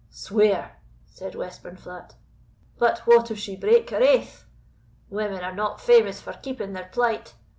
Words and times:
"Swear," 0.09 0.77
said 1.05 1.33
Westburnflat; 1.35 2.15
"but 2.79 2.97
what 3.05 3.29
if 3.29 3.37
she 3.37 3.55
break 3.55 3.91
her 3.91 4.01
aith? 4.01 4.45
Women 5.11 5.43
are 5.43 5.53
not 5.53 5.79
famous 5.79 6.19
for 6.19 6.33
keeping 6.33 6.73
their 6.73 6.89
plight. 6.91 7.35